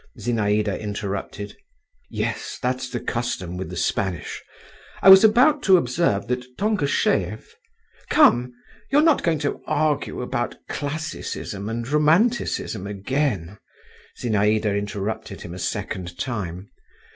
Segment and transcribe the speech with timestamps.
[0.17, 1.55] Zinaïda interrupted.
[2.09, 2.57] "Yes.
[2.59, 4.41] That's the custom with the Spanish.
[5.03, 7.45] I was about to observe that Tonkosheev…"
[8.09, 8.51] "Come!
[8.89, 13.59] you're going to argue about classicism and romanticism again,"
[14.19, 16.71] Zinaïda interrupted him a second time."